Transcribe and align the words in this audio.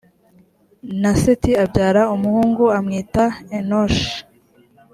na 1.01 1.11
seti 1.21 1.51
abyara 1.63 2.01
umuhungu 2.15 2.63
amwita 2.77 3.25
enoshi 3.57 4.11